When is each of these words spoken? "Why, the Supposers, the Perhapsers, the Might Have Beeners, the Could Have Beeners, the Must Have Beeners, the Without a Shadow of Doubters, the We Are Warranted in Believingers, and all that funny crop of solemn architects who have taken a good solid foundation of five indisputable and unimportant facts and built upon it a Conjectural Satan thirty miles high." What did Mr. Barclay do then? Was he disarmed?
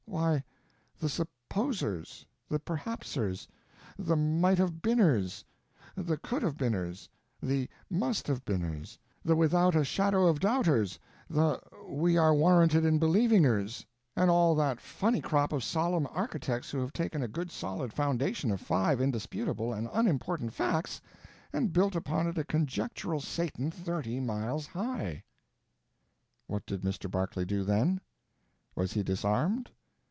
"Why, 0.05 0.43
the 0.99 1.07
Supposers, 1.07 2.25
the 2.49 2.59
Perhapsers, 2.59 3.47
the 3.97 4.17
Might 4.17 4.57
Have 4.57 4.81
Beeners, 4.81 5.45
the 5.95 6.17
Could 6.17 6.43
Have 6.43 6.57
Beeners, 6.57 7.07
the 7.41 7.69
Must 7.89 8.27
Have 8.27 8.43
Beeners, 8.43 8.97
the 9.23 9.37
Without 9.37 9.73
a 9.73 9.85
Shadow 9.85 10.27
of 10.27 10.41
Doubters, 10.41 10.99
the 11.29 11.61
We 11.87 12.17
Are 12.17 12.35
Warranted 12.35 12.83
in 12.83 12.99
Believingers, 12.99 13.85
and 14.13 14.29
all 14.29 14.53
that 14.55 14.81
funny 14.81 15.21
crop 15.21 15.53
of 15.53 15.63
solemn 15.63 16.05
architects 16.11 16.71
who 16.71 16.79
have 16.79 16.91
taken 16.91 17.23
a 17.23 17.27
good 17.29 17.49
solid 17.49 17.93
foundation 17.93 18.51
of 18.51 18.59
five 18.59 18.99
indisputable 18.99 19.71
and 19.71 19.89
unimportant 19.93 20.51
facts 20.51 20.99
and 21.53 21.71
built 21.71 21.95
upon 21.95 22.27
it 22.27 22.37
a 22.37 22.43
Conjectural 22.43 23.21
Satan 23.21 23.71
thirty 23.71 24.19
miles 24.19 24.67
high." 24.67 25.23
What 26.47 26.65
did 26.65 26.81
Mr. 26.81 27.09
Barclay 27.09 27.45
do 27.45 27.63
then? 27.63 28.01
Was 28.75 28.91
he 28.91 29.03
disarmed? 29.03 29.71